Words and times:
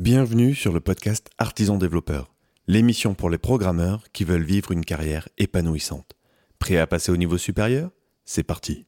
Bienvenue 0.00 0.54
sur 0.54 0.72
le 0.72 0.80
podcast 0.80 1.28
Artisan 1.36 1.76
Développeur, 1.76 2.32
l'émission 2.66 3.12
pour 3.12 3.28
les 3.28 3.36
programmeurs 3.36 4.10
qui 4.14 4.24
veulent 4.24 4.42
vivre 4.42 4.72
une 4.72 4.82
carrière 4.82 5.28
épanouissante. 5.36 6.16
Prêt 6.58 6.78
à 6.78 6.86
passer 6.86 7.12
au 7.12 7.18
niveau 7.18 7.36
supérieur? 7.36 7.90
C'est 8.24 8.42
parti 8.42 8.86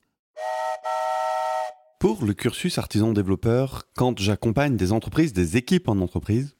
Pour 2.00 2.24
le 2.24 2.32
cursus 2.32 2.78
Artisan 2.78 3.12
Développeur, 3.12 3.82
quand 3.94 4.18
j'accompagne 4.18 4.78
des 4.78 4.90
entreprises, 4.90 5.34
des 5.34 5.58
équipes 5.58 5.90
en 5.90 5.98
entreprise, 5.98 6.56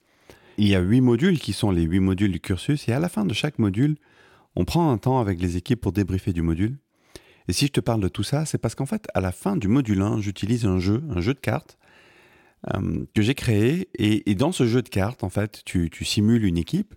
il 0.58 0.68
y 0.68 0.74
a 0.74 0.80
huit 0.80 1.00
modules 1.00 1.38
qui 1.38 1.54
sont 1.54 1.70
les 1.70 1.84
huit 1.84 2.00
modules 2.00 2.32
du 2.32 2.40
cursus 2.40 2.86
et 2.90 2.92
à 2.92 3.00
la 3.00 3.08
fin 3.08 3.24
de 3.24 3.32
chaque 3.32 3.58
module, 3.58 3.96
on 4.54 4.66
prend 4.66 4.92
un 4.92 4.98
temps 4.98 5.18
avec 5.18 5.40
les 5.40 5.56
équipes 5.56 5.80
pour 5.80 5.92
débriefer 5.92 6.34
du 6.34 6.42
module. 6.42 6.76
Et 7.48 7.54
si 7.54 7.68
je 7.68 7.72
te 7.72 7.80
parle 7.80 8.02
de 8.02 8.08
tout 8.08 8.22
ça, 8.22 8.44
c'est 8.44 8.58
parce 8.58 8.74
qu'en 8.74 8.84
fait, 8.84 9.08
à 9.14 9.22
la 9.22 9.32
fin 9.32 9.56
du 9.56 9.68
module 9.68 10.02
1, 10.02 10.20
j'utilise 10.20 10.66
un 10.66 10.78
jeu, 10.78 11.02
un 11.08 11.22
jeu 11.22 11.32
de 11.32 11.40
cartes, 11.40 11.78
euh, 12.74 13.04
que 13.14 13.22
j'ai 13.22 13.34
créé. 13.34 13.88
Et, 13.94 14.34
dans 14.34 14.52
ce 14.52 14.66
jeu 14.66 14.82
de 14.82 14.88
cartes, 14.88 15.24
en 15.24 15.30
fait, 15.30 15.62
tu, 15.64 15.90
simules 16.02 16.44
une 16.44 16.58
équipe. 16.58 16.94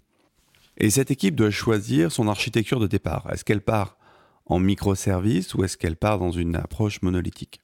Et 0.77 0.90
cette 0.90 1.12
équipe 1.12 1.35
doit 1.35 1.52
choisir 1.52 2.12
son 2.12 2.27
architecture 2.27 2.80
de 2.80 2.88
départ. 2.88 3.27
Est-ce 3.31 3.45
qu'elle 3.45 3.62
part 3.62 3.98
en 4.45 4.59
microservice 4.59 5.54
ou 5.55 5.63
est-ce 5.63 5.77
qu'elle 5.77 5.95
part 5.95 6.20
dans 6.20 6.31
une 6.31 6.55
approche 6.55 7.02
monolithique? 7.02 7.62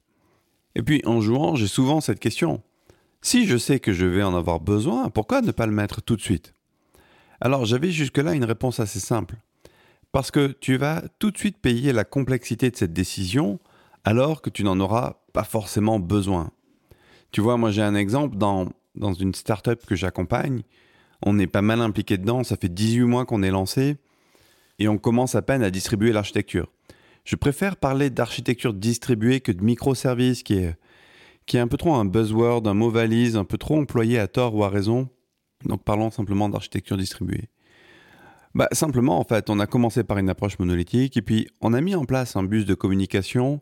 Et 0.74 0.82
puis 0.82 1.02
en 1.04 1.20
jouant, 1.20 1.54
j'ai 1.54 1.68
souvent 1.68 2.00
cette 2.00 2.20
question. 2.20 2.62
Si 3.20 3.46
je 3.46 3.56
sais 3.56 3.78
que 3.80 3.92
je 3.92 4.06
vais 4.06 4.22
en 4.22 4.34
avoir 4.34 4.60
besoin, 4.60 5.10
pourquoi 5.10 5.42
ne 5.42 5.52
pas 5.52 5.66
le 5.66 5.72
mettre 5.72 6.00
tout 6.00 6.16
de 6.16 6.22
suite? 6.22 6.54
Alors 7.40 7.66
j'avais 7.66 7.90
jusque-là 7.90 8.32
une 8.32 8.44
réponse 8.44 8.80
assez 8.80 8.98
simple. 8.98 9.36
Parce 10.10 10.30
que 10.30 10.48
tu 10.60 10.76
vas 10.76 11.02
tout 11.18 11.30
de 11.30 11.38
suite 11.38 11.58
payer 11.58 11.92
la 11.92 12.04
complexité 12.04 12.70
de 12.70 12.76
cette 12.76 12.92
décision 12.92 13.60
alors 14.04 14.42
que 14.42 14.50
tu 14.50 14.64
n'en 14.64 14.80
auras 14.80 15.16
pas 15.32 15.44
forcément 15.44 15.98
besoin. 15.98 16.50
Tu 17.32 17.40
vois, 17.40 17.56
moi 17.56 17.70
j'ai 17.70 17.82
un 17.82 17.94
exemple 17.94 18.36
dans, 18.36 18.68
dans 18.94 19.14
une 19.14 19.34
startup 19.34 19.84
que 19.86 19.96
j'accompagne. 19.96 20.62
On 21.24 21.38
est 21.38 21.46
pas 21.46 21.62
mal 21.62 21.80
impliqué 21.80 22.18
dedans, 22.18 22.44
ça 22.44 22.56
fait 22.56 22.68
18 22.68 23.04
mois 23.04 23.24
qu'on 23.24 23.42
est 23.42 23.50
lancé 23.50 23.96
et 24.78 24.88
on 24.88 24.98
commence 24.98 25.34
à 25.34 25.42
peine 25.42 25.62
à 25.62 25.70
distribuer 25.70 26.12
l'architecture. 26.12 26.68
Je 27.24 27.36
préfère 27.36 27.76
parler 27.76 28.10
d'architecture 28.10 28.74
distribuée 28.74 29.40
que 29.40 29.52
de 29.52 29.62
microservices 29.62 30.42
qui 30.42 30.54
est, 30.54 30.76
qui 31.46 31.56
est 31.56 31.60
un 31.60 31.68
peu 31.68 31.76
trop 31.76 31.94
un 31.94 32.04
buzzword, 32.04 32.66
un 32.66 32.74
mot 32.74 32.90
valise, 32.90 33.36
un 33.36 33.44
peu 33.44 33.58
trop 33.58 33.78
employé 33.78 34.18
à 34.18 34.26
tort 34.26 34.54
ou 34.54 34.64
à 34.64 34.68
raison. 34.68 35.08
Donc 35.64 35.84
parlons 35.84 36.10
simplement 36.10 36.48
d'architecture 36.48 36.96
distribuée. 36.96 37.48
Bah, 38.54 38.68
simplement, 38.72 39.18
en 39.18 39.24
fait, 39.24 39.48
on 39.48 39.60
a 39.60 39.66
commencé 39.66 40.04
par 40.04 40.18
une 40.18 40.28
approche 40.28 40.58
monolithique 40.58 41.16
et 41.16 41.22
puis 41.22 41.48
on 41.60 41.72
a 41.72 41.80
mis 41.80 41.94
en 41.94 42.04
place 42.04 42.36
un 42.36 42.42
bus 42.42 42.66
de 42.66 42.74
communication. 42.74 43.60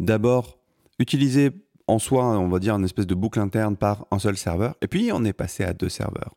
D'abord, 0.00 0.58
utilisé 0.98 1.50
en 1.86 1.98
soi, 1.98 2.38
on 2.38 2.48
va 2.48 2.58
dire, 2.58 2.74
une 2.74 2.84
espèce 2.84 3.06
de 3.06 3.14
boucle 3.14 3.40
interne 3.40 3.76
par 3.76 4.06
un 4.10 4.18
seul 4.18 4.36
serveur. 4.36 4.74
Et 4.82 4.88
puis, 4.88 5.10
on 5.12 5.24
est 5.24 5.32
passé 5.32 5.64
à 5.64 5.72
deux 5.72 5.88
serveurs. 5.88 6.34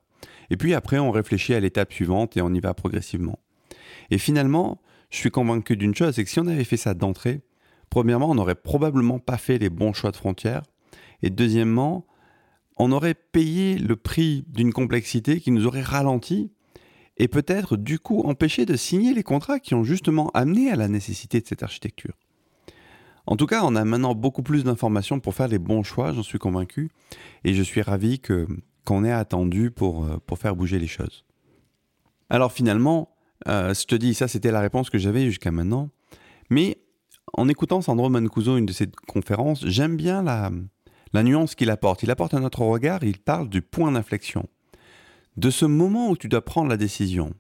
Et 0.50 0.58
puis 0.58 0.74
après, 0.74 1.00
on 1.00 1.12
réfléchit 1.12 1.54
à 1.54 1.60
l'étape 1.60 1.94
suivante 1.94 2.38
et 2.38 2.42
on 2.42 2.54
y 2.54 2.60
va 2.60 2.74
progressivement. 2.74 3.40
Et 4.12 4.18
finalement, 4.18 4.82
je 5.10 5.18
suis 5.18 5.32
convaincu 5.32 5.78
d'une 5.78 5.96
chose, 5.96 6.16
c'est 6.16 6.24
que 6.24 6.30
si 6.30 6.40
on 6.40 6.48
avait 6.48 6.64
fait 6.64 6.78
ça 6.78 6.94
d'entrée, 6.94 7.42
premièrement, 7.90 8.30
on 8.30 8.36
n'aurait 8.36 8.56
probablement 8.56 9.20
pas 9.20 9.38
fait 9.38 9.58
les 9.58 9.70
bons 9.70 9.94
choix 9.94 10.12
de 10.12 10.18
frontières. 10.18 10.64
Et 11.24 11.30
deuxièmement, 11.30 12.06
on 12.78 12.92
aurait 12.92 13.14
payé 13.16 13.78
le 13.78 13.96
prix 13.96 14.44
d'une 14.48 14.74
complexité 14.74 15.40
qui 15.40 15.52
nous 15.52 15.66
aurait 15.66 15.82
ralenti 15.82 16.52
et 17.18 17.30
peut-être 17.30 17.78
du 17.78 18.00
coup 18.00 18.22
empêché 18.26 18.66
de 18.66 18.76
signer 18.76 19.14
les 19.14 19.24
contrats 19.24 19.60
qui 19.60 19.74
ont 19.74 19.86
justement 19.86 20.30
amené 20.34 20.70
à 20.70 20.76
la 20.76 20.90
nécessité 20.90 21.40
de 21.40 21.48
cette 21.48 21.64
architecture. 21.64 22.14
En 23.28 23.36
tout 23.36 23.48
cas, 23.48 23.64
on 23.64 23.76
a 23.76 23.84
maintenant 23.86 24.14
beaucoup 24.14 24.44
plus 24.44 24.64
d'informations 24.64 25.20
pour 25.20 25.34
faire 25.34 25.48
les 25.48 25.60
bons 25.60 25.84
choix, 25.84 26.14
j'en 26.14 26.24
suis 26.24 26.38
convaincu, 26.38 26.90
et 27.44 27.54
je 27.54 27.64
suis 27.64 27.82
ravi 27.82 28.20
qu'on 28.20 29.04
ait 29.04 29.12
attendu 29.12 29.72
pour, 29.72 30.06
euh, 30.06 30.18
pour 30.26 30.38
faire 30.38 30.56
bouger 30.56 30.80
les 30.80 30.88
choses. 30.88 31.26
Alors 32.30 32.52
finalement, 32.52 33.16
euh, 33.48 33.74
je 33.74 33.86
te 33.86 33.96
dis, 33.96 34.14
ça 34.14 34.28
c'était 34.28 34.52
la 34.52 34.62
réponse 34.62 34.90
que 34.90 34.98
j'avais 34.98 35.26
jusqu'à 35.26 35.52
maintenant, 35.52 35.90
mais 36.50 36.78
en 37.34 37.50
écoutant 37.50 37.82
Sandro 37.82 38.10
Mancuso, 38.10 38.58
une 38.58 38.66
de 38.66 38.74
ses 38.74 38.88
conférences, 39.08 39.66
j'aime 39.66 39.98
bien 39.98 40.22
la, 40.24 40.52
la 41.14 41.24
nuance 41.24 41.56
qu'il 41.56 41.70
apporte. 41.70 42.04
Il 42.04 42.12
apporte 42.12 42.34
un 42.34 42.44
autre 42.44 42.62
regard, 42.62 43.04
il 43.04 43.20
parle 43.20 43.50
du 43.50 43.62
point 43.62 43.92
d'inflexion, 43.92 44.48
de 45.38 45.50
ce 45.50 45.66
moment 45.66 46.10
où 46.10 46.18
tu 46.18 46.30
dois 46.30 46.44
prendre 46.44 46.70
la 46.70 46.78
décision. 46.78 47.34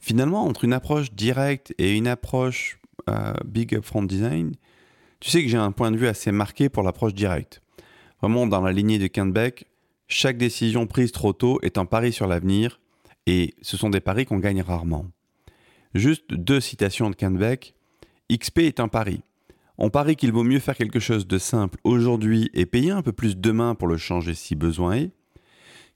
Finalement, 0.00 0.44
entre 0.44 0.64
une 0.64 0.72
approche 0.72 1.12
directe 1.12 1.72
et 1.78 1.96
une 1.96 2.06
approche 2.06 2.78
euh, 3.08 3.32
big 3.44 3.74
upfront 3.74 4.02
design, 4.02 4.52
tu 5.20 5.30
sais 5.30 5.42
que 5.42 5.48
j'ai 5.48 5.56
un 5.56 5.72
point 5.72 5.90
de 5.90 5.96
vue 5.96 6.08
assez 6.08 6.32
marqué 6.32 6.68
pour 6.68 6.82
l'approche 6.82 7.14
directe. 7.14 7.62
Vraiment, 8.20 8.46
dans 8.46 8.60
la 8.60 8.72
lignée 8.72 8.98
de 8.98 9.30
Beck, 9.30 9.66
chaque 10.08 10.38
décision 10.38 10.86
prise 10.86 11.12
trop 11.12 11.32
tôt 11.32 11.58
est 11.62 11.78
un 11.78 11.84
pari 11.84 12.12
sur 12.12 12.26
l'avenir, 12.26 12.80
et 13.26 13.54
ce 13.62 13.76
sont 13.76 13.90
des 13.90 14.00
paris 14.00 14.24
qu'on 14.24 14.38
gagne 14.38 14.62
rarement. 14.62 15.06
Juste 15.94 16.32
deux 16.32 16.60
citations 16.60 17.10
de 17.10 17.38
Beck. 17.38 17.74
XP 18.30 18.58
est 18.60 18.80
un 18.80 18.88
pari. 18.88 19.22
On 19.78 19.90
parie 19.90 20.16
qu'il 20.16 20.32
vaut 20.32 20.44
mieux 20.44 20.58
faire 20.58 20.76
quelque 20.76 21.00
chose 21.00 21.26
de 21.26 21.38
simple 21.38 21.78
aujourd'hui 21.84 22.50
et 22.54 22.66
payer 22.66 22.90
un 22.90 23.02
peu 23.02 23.12
plus 23.12 23.36
demain 23.36 23.74
pour 23.74 23.88
le 23.88 23.98
changer 23.98 24.34
si 24.34 24.54
besoin 24.54 24.94
est, 24.94 25.10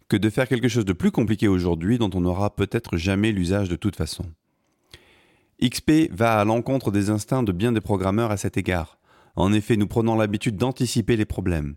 que 0.09 0.17
de 0.17 0.29
faire 0.29 0.49
quelque 0.49 0.69
chose 0.69 0.85
de 0.85 0.93
plus 0.93 1.11
compliqué 1.11 1.49
aujourd'hui 1.49 1.97
dont 1.97 2.11
on 2.13 2.21
n'aura 2.21 2.55
peut-être 2.55 2.97
jamais 2.97 3.33
l'usage 3.33 3.69
de 3.69 3.77
toute 3.77 3.97
façon. 3.97 4.25
XP 5.63 6.11
va 6.11 6.39
à 6.39 6.45
l'encontre 6.45 6.91
des 6.91 7.11
instincts 7.11 7.43
de 7.43 7.53
bien 7.53 7.73
des 7.73 7.81
programmeurs 7.81 8.31
à 8.31 8.37
cet 8.37 8.57
égard. 8.57 9.00
En 9.37 9.53
effet, 9.53 9.77
nous 9.77 9.87
prenons 9.87 10.17
l'habitude 10.17 10.57
d'anticiper 10.57 11.17
les 11.17 11.25
problèmes. 11.25 11.77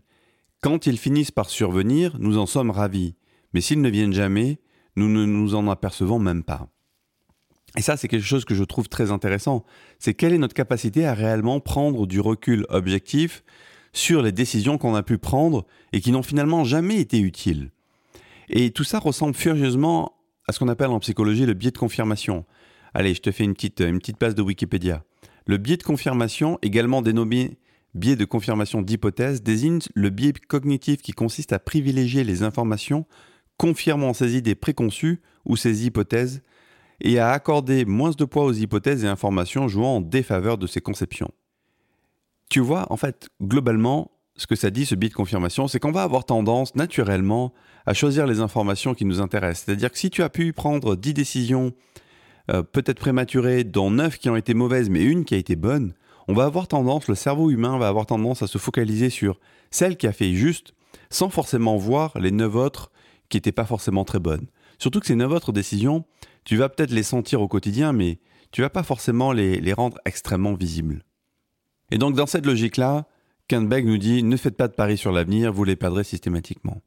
Quand 0.60 0.86
ils 0.86 0.98
finissent 0.98 1.30
par 1.30 1.50
survenir, 1.50 2.16
nous 2.18 2.38
en 2.38 2.46
sommes 2.46 2.70
ravis, 2.70 3.16
mais 3.52 3.60
s'ils 3.60 3.80
ne 3.80 3.90
viennent 3.90 4.12
jamais, 4.12 4.60
nous 4.96 5.08
ne 5.08 5.24
nous 5.24 5.54
en 5.54 5.68
apercevons 5.68 6.18
même 6.18 6.42
pas. 6.42 6.68
Et 7.76 7.82
ça, 7.82 7.96
c'est 7.96 8.08
quelque 8.08 8.26
chose 8.26 8.44
que 8.44 8.54
je 8.54 8.64
trouve 8.64 8.88
très 8.88 9.10
intéressant. 9.10 9.64
C'est 9.98 10.14
quelle 10.14 10.32
est 10.32 10.38
notre 10.38 10.54
capacité 10.54 11.06
à 11.06 11.14
réellement 11.14 11.60
prendre 11.60 12.06
du 12.06 12.20
recul 12.20 12.66
objectif 12.68 13.42
sur 13.92 14.22
les 14.22 14.32
décisions 14.32 14.78
qu'on 14.78 14.94
a 14.94 15.02
pu 15.02 15.18
prendre 15.18 15.66
et 15.92 16.00
qui 16.00 16.12
n'ont 16.12 16.22
finalement 16.22 16.64
jamais 16.64 17.00
été 17.00 17.18
utiles. 17.18 17.70
Et 18.48 18.70
tout 18.70 18.84
ça 18.84 18.98
ressemble 18.98 19.34
furieusement 19.34 20.12
à 20.46 20.52
ce 20.52 20.58
qu'on 20.58 20.68
appelle 20.68 20.90
en 20.90 21.00
psychologie 21.00 21.46
le 21.46 21.54
biais 21.54 21.70
de 21.70 21.78
confirmation. 21.78 22.44
Allez, 22.92 23.14
je 23.14 23.22
te 23.22 23.32
fais 23.32 23.44
une 23.44 23.54
petite, 23.54 23.80
une 23.80 23.98
de 23.98 24.42
Wikipédia. 24.42 25.02
Le 25.46 25.56
biais 25.56 25.76
de 25.76 25.82
confirmation, 25.82 26.58
également 26.62 27.02
dénommé 27.02 27.58
biais 27.94 28.16
de 28.16 28.24
confirmation 28.24 28.82
d'hypothèse, 28.82 29.42
désigne 29.42 29.80
le 29.94 30.10
biais 30.10 30.32
cognitif 30.32 31.02
qui 31.02 31.12
consiste 31.12 31.52
à 31.52 31.58
privilégier 31.58 32.24
les 32.24 32.42
informations 32.42 33.06
confirmant 33.56 34.14
ses 34.14 34.36
idées 34.36 34.54
préconçues 34.54 35.20
ou 35.44 35.56
ses 35.56 35.86
hypothèses 35.86 36.42
et 37.00 37.18
à 37.18 37.30
accorder 37.30 37.84
moins 37.84 38.10
de 38.10 38.24
poids 38.24 38.44
aux 38.44 38.52
hypothèses 38.52 39.04
et 39.04 39.08
informations 39.08 39.68
jouant 39.68 39.96
en 39.96 40.00
défaveur 40.00 40.58
de 40.58 40.66
ses 40.66 40.80
conceptions. 40.80 41.30
Tu 42.50 42.60
vois, 42.60 42.86
en 42.90 42.96
fait, 42.96 43.28
globalement, 43.42 44.10
ce 44.36 44.46
que 44.46 44.56
ça 44.56 44.70
dit, 44.70 44.86
ce 44.86 44.94
biais 44.94 45.08
de 45.08 45.14
confirmation, 45.14 45.68
c'est 45.68 45.78
qu'on 45.78 45.92
va 45.92 46.02
avoir 46.02 46.24
tendance 46.24 46.74
naturellement 46.74 47.52
à 47.86 47.94
choisir 47.94 48.26
les 48.26 48.40
informations 48.40 48.94
qui 48.94 49.04
nous 49.04 49.20
intéressent. 49.20 49.64
C'est-à-dire 49.66 49.92
que 49.92 49.98
si 49.98 50.10
tu 50.10 50.22
as 50.22 50.30
pu 50.30 50.52
prendre 50.52 50.96
10 50.96 51.14
décisions 51.14 51.72
euh, 52.50 52.62
peut-être 52.62 52.98
prématurées, 52.98 53.64
dont 53.64 53.90
neuf 53.90 54.18
qui 54.18 54.28
ont 54.28 54.36
été 54.36 54.54
mauvaises, 54.54 54.90
mais 54.90 55.02
une 55.02 55.24
qui 55.24 55.34
a 55.34 55.38
été 55.38 55.56
bonne, 55.56 55.94
on 56.28 56.34
va 56.34 56.44
avoir 56.44 56.68
tendance, 56.68 57.08
le 57.08 57.14
cerveau 57.14 57.50
humain 57.50 57.78
va 57.78 57.88
avoir 57.88 58.06
tendance 58.06 58.42
à 58.42 58.46
se 58.46 58.58
focaliser 58.58 59.10
sur 59.10 59.38
celle 59.70 59.96
qui 59.96 60.06
a 60.06 60.12
fait 60.12 60.32
juste, 60.32 60.74
sans 61.10 61.28
forcément 61.28 61.76
voir 61.76 62.18
les 62.18 62.30
neuf 62.30 62.54
autres 62.54 62.90
qui 63.28 63.36
n'étaient 63.36 63.52
pas 63.52 63.66
forcément 63.66 64.04
très 64.04 64.20
bonnes. 64.20 64.46
Surtout 64.78 65.00
que 65.00 65.06
ces 65.06 65.14
neuf 65.14 65.30
autres 65.32 65.52
décisions, 65.52 66.04
tu 66.44 66.56
vas 66.56 66.68
peut-être 66.68 66.90
les 66.90 67.02
sentir 67.02 67.40
au 67.40 67.48
quotidien, 67.48 67.92
mais 67.92 68.18
tu 68.52 68.62
vas 68.62 68.70
pas 68.70 68.82
forcément 68.82 69.32
les, 69.32 69.60
les 69.60 69.72
rendre 69.72 69.98
extrêmement 70.04 70.54
visibles. 70.54 71.04
Et 71.90 71.98
donc 71.98 72.14
dans 72.14 72.26
cette 72.26 72.46
logique-là, 72.46 73.06
Kentbeck 73.48 73.84
nous 73.84 73.98
dit 73.98 74.22
ne 74.22 74.36
faites 74.36 74.56
pas 74.56 74.68
de 74.68 74.72
paris 74.72 74.96
sur 74.96 75.12
l'avenir, 75.12 75.52
vous 75.52 75.64
les 75.64 75.76
perdrez 75.76 76.04
systématiquement. 76.04 76.80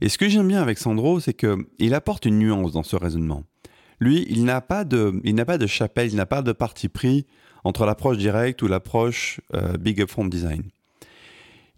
Et 0.00 0.08
ce 0.08 0.18
que 0.18 0.28
j'aime 0.28 0.48
bien 0.48 0.60
avec 0.60 0.78
Sandro, 0.78 1.20
c'est 1.20 1.34
qu'il 1.34 1.94
apporte 1.94 2.26
une 2.26 2.38
nuance 2.38 2.72
dans 2.72 2.82
ce 2.82 2.96
raisonnement. 2.96 3.44
Lui, 4.02 4.26
il 4.28 4.42
n'a 4.42 4.60
pas 4.60 4.82
de, 4.82 5.20
il 5.22 5.36
n'a 5.36 5.44
pas 5.44 5.58
de 5.58 5.66
chapelle, 5.68 6.08
il 6.08 6.16
n'a 6.16 6.26
pas 6.26 6.42
de 6.42 6.50
parti 6.50 6.88
pris 6.88 7.24
entre 7.62 7.86
l'approche 7.86 8.18
directe 8.18 8.60
ou 8.62 8.66
l'approche 8.66 9.40
euh, 9.54 9.76
big 9.76 10.00
upfront 10.00 10.26
design. 10.26 10.62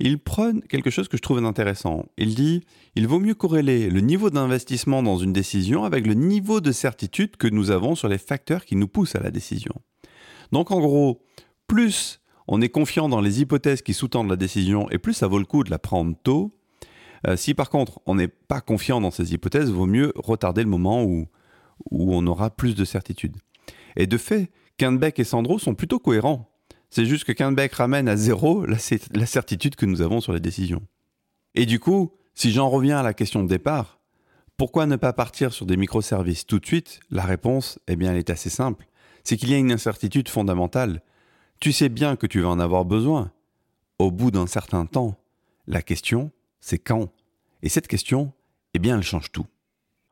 Il 0.00 0.18
prône 0.18 0.62
quelque 0.62 0.88
chose 0.88 1.06
que 1.06 1.18
je 1.18 1.22
trouve 1.22 1.44
intéressant. 1.44 2.06
Il 2.16 2.34
dit 2.34 2.62
il 2.94 3.06
vaut 3.06 3.20
mieux 3.20 3.34
corréler 3.34 3.90
le 3.90 4.00
niveau 4.00 4.30
d'investissement 4.30 5.02
dans 5.02 5.18
une 5.18 5.34
décision 5.34 5.84
avec 5.84 6.06
le 6.06 6.14
niveau 6.14 6.62
de 6.62 6.72
certitude 6.72 7.36
que 7.36 7.46
nous 7.46 7.70
avons 7.70 7.94
sur 7.94 8.08
les 8.08 8.16
facteurs 8.16 8.64
qui 8.64 8.76
nous 8.76 8.88
poussent 8.88 9.16
à 9.16 9.22
la 9.22 9.30
décision. 9.30 9.74
Donc 10.50 10.70
en 10.70 10.80
gros, 10.80 11.20
plus 11.66 12.22
on 12.48 12.62
est 12.62 12.70
confiant 12.70 13.10
dans 13.10 13.20
les 13.20 13.42
hypothèses 13.42 13.82
qui 13.82 13.92
sous-tendent 13.92 14.30
la 14.30 14.36
décision 14.36 14.90
et 14.90 14.96
plus 14.96 15.12
ça 15.12 15.26
vaut 15.26 15.38
le 15.38 15.44
coup 15.44 15.62
de 15.62 15.70
la 15.70 15.78
prendre 15.78 16.16
tôt. 16.22 16.56
Euh, 17.26 17.36
si 17.36 17.52
par 17.52 17.68
contre 17.68 18.00
on 18.06 18.14
n'est 18.14 18.28
pas 18.28 18.62
confiant 18.62 19.02
dans 19.02 19.10
ces 19.10 19.34
hypothèses, 19.34 19.70
vaut 19.70 19.84
mieux 19.84 20.14
retarder 20.16 20.62
le 20.62 20.70
moment 20.70 21.04
où 21.04 21.28
où 21.90 22.14
on 22.14 22.26
aura 22.26 22.50
plus 22.50 22.74
de 22.74 22.84
certitude. 22.84 23.36
Et 23.96 24.06
de 24.06 24.18
fait, 24.18 24.50
Kentbeck 24.78 25.18
et 25.18 25.24
Sandro 25.24 25.58
sont 25.58 25.74
plutôt 25.74 25.98
cohérents. 25.98 26.50
C'est 26.90 27.06
juste 27.06 27.24
que 27.24 27.32
Kentbeck 27.32 27.72
ramène 27.72 28.08
à 28.08 28.16
zéro 28.16 28.64
la, 28.66 28.78
certitude 29.26 29.76
que 29.76 29.86
nous 29.86 30.00
avons 30.00 30.20
sur 30.20 30.32
les 30.32 30.40
décisions. 30.40 30.82
Et 31.54 31.66
du 31.66 31.80
coup, 31.80 32.12
si 32.34 32.52
j'en 32.52 32.68
reviens 32.68 32.98
à 32.98 33.02
la 33.02 33.14
question 33.14 33.42
de 33.42 33.48
départ, 33.48 34.00
Pourquoi 34.56 34.86
ne 34.86 34.94
pas 34.94 35.12
partir 35.12 35.52
sur 35.52 35.66
des 35.66 35.76
microservices 35.76 36.46
tout 36.46 36.60
de 36.60 36.66
suite? 36.66 37.00
La 37.10 37.24
réponse, 37.24 37.80
eh 37.88 37.96
bien, 37.96 38.12
elle 38.12 38.18
est 38.18 38.30
assez 38.30 38.50
simple. 38.50 38.86
C'est 39.24 39.36
qu'il 39.36 39.50
y 39.50 39.54
a 39.54 39.58
une 39.58 39.72
incertitude 39.72 40.28
fondamentale. 40.28 41.02
Tu 41.58 41.72
sais 41.72 41.88
bien 41.88 42.14
que 42.14 42.28
tu 42.28 42.40
vas 42.40 42.50
en 42.50 42.60
avoir 42.60 42.84
besoin. 42.84 43.32
Au 43.98 44.12
bout 44.12 44.30
d'un 44.30 44.46
certain 44.46 44.86
temps, 44.86 45.16
la 45.66 45.82
question, 45.82 46.30
c'est 46.60 46.78
quand? 46.78 47.12
Et 47.62 47.68
cette 47.68 47.88
question, 47.88 48.32
eh 48.74 48.78
bien, 48.78 48.96
elle 48.96 49.02
change 49.02 49.32
tout. 49.32 49.46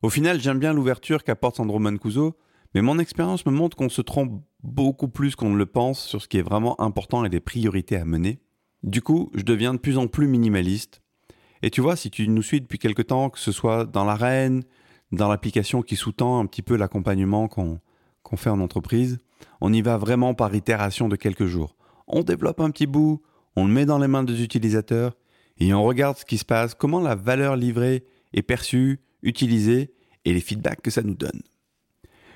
Au 0.03 0.11
final, 0.11 0.41
j'aime 0.41 0.59
bien 0.59 0.73
l'ouverture 0.73 1.23
qu'apporte 1.23 1.57
Sandro 1.57 1.79
Mancuso, 1.79 2.37
mais 2.75 2.83
mon 2.83 2.99
expérience 2.99 3.47
me 3.47 3.53
montre 3.53 3.77
qu'on 3.77 3.89
se 3.89 4.03
trompe 4.03 4.43
beaucoup 4.65 5.07
plus 5.07 5.37
qu'on 5.37 5.51
ne 5.51 5.57
le 5.57 5.67
pense 5.67 6.05
sur 6.05 6.21
ce 6.21 6.27
qui 6.27 6.39
est 6.39 6.43
vraiment 6.43 6.81
important 6.81 7.25
et 7.25 7.29
les 7.29 7.39
priorités 7.39 7.97
à 7.97 8.05
mener. 8.05 8.41
Du 8.83 9.01
coup, 9.01 9.31
je 9.35 9.43
deviens 9.43 9.75
de 9.75 9.79
plus 9.79 9.99
en 9.99 10.09
plus 10.09 10.27
minimaliste 10.27 11.03
et 11.63 11.71
tu 11.71 11.81
vois, 11.81 11.95
si 11.95 12.11
tu 12.11 12.27
nous 12.27 12.43
suis 12.43 12.61
depuis 12.61 12.79
quelque 12.79 13.03
temps, 13.03 13.31
que 13.31 13.39
ce 13.39 13.53
soit 13.53 13.85
dans 13.85 14.05
l'arène, 14.05 14.65
dans 15.13 15.29
l'application 15.29 15.83
qui 15.83 15.95
sous-tend 15.95 16.41
un 16.41 16.47
petit 16.47 16.63
peu 16.63 16.77
l'accompagnement 16.77 17.47
qu'on 17.47 17.79
fait 18.37 18.51
en 18.51 18.61
entreprise, 18.61 19.19
on 19.61 19.73
y 19.73 19.83
va 19.83 19.99
vraiment 19.99 20.35
par 20.35 20.53
itération 20.55 21.09
de 21.09 21.15
quelques 21.15 21.47
jours. 21.47 21.77
On 22.09 22.23
développe 22.23 22.61
un 22.61 22.71
petit 22.71 22.87
bout, 22.87 23.23
on 23.55 23.67
le 23.67 23.73
met 23.73 23.87
dans 23.87 23.99
les 23.99 24.09
mains 24.09 24.25
des 24.25 24.43
utilisateurs, 24.43 25.17
et 25.59 25.73
on 25.73 25.85
regarde 25.85 26.17
ce 26.17 26.25
qui 26.25 26.39
se 26.39 26.45
passe, 26.45 26.75
comment 26.75 27.01
la 27.01 27.15
valeur 27.15 27.55
livrée 27.55 28.05
est 28.33 28.43
perçue, 28.43 29.01
utilisée, 29.23 29.93
et 30.25 30.33
les 30.33 30.41
feedbacks 30.41 30.83
que 30.83 30.91
ça 30.91 31.03
nous 31.03 31.15
donne. 31.15 31.43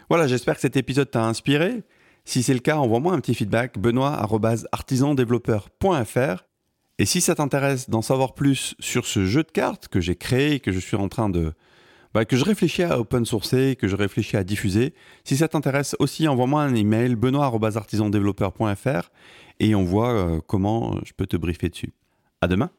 Voilà, 0.08 0.26
j'espère 0.26 0.56
que 0.56 0.60
cet 0.60 0.76
épisode 0.76 1.10
t'a 1.10 1.24
inspiré. 1.24 1.82
Si 2.24 2.42
c'est 2.42 2.54
le 2.54 2.60
cas, 2.60 2.76
envoie-moi 2.76 3.12
un 3.12 3.20
petit 3.20 3.34
feedback, 3.34 3.78
benoît.artisandéveloppeur.fr 3.78 6.44
et 6.98 7.04
si 7.04 7.20
ça 7.20 7.34
t'intéresse 7.34 7.90
d'en 7.90 8.00
savoir 8.02 8.34
plus 8.34 8.74
sur 8.78 9.06
ce 9.06 9.26
jeu 9.26 9.42
de 9.42 9.50
cartes 9.50 9.88
que 9.88 10.00
j'ai 10.00 10.16
créé 10.16 10.60
que 10.60 10.72
je 10.72 10.78
suis 10.78 10.96
en 10.96 11.08
train 11.08 11.28
de. 11.28 11.52
Bah, 12.14 12.24
que 12.24 12.36
je 12.36 12.44
réfléchis 12.44 12.82
à 12.82 12.98
open 12.98 13.26
sourcer, 13.26 13.76
que 13.76 13.88
je 13.88 13.96
réfléchis 13.96 14.38
à 14.38 14.44
diffuser, 14.44 14.94
si 15.24 15.36
ça 15.36 15.48
t'intéresse 15.48 15.94
aussi, 15.98 16.26
envoie-moi 16.26 16.62
un 16.62 16.74
email 16.74 17.14
benoît.artisandéveloppeur.fr 17.14 19.10
et 19.60 19.74
on 19.74 19.84
voit 19.84 20.12
euh, 20.12 20.40
comment 20.46 20.98
je 21.04 21.12
peux 21.12 21.26
te 21.26 21.36
briefer 21.36 21.68
dessus. 21.68 21.92
À 22.40 22.48
demain! 22.48 22.70